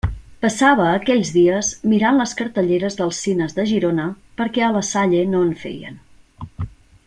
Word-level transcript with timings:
Passava 0.43 0.85
aquells 0.91 1.29
dies 1.35 1.69
mirant 1.91 2.17
les 2.21 2.33
cartelleres 2.39 2.97
dels 3.01 3.19
cines 3.27 3.53
de 3.61 3.67
Girona 3.73 4.07
perquè 4.41 4.65
a 4.69 4.73
la 4.79 4.85
Salle 4.91 5.23
no 5.35 5.45
en 5.51 5.53
feien. 5.67 6.05